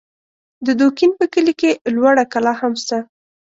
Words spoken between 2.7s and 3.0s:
سته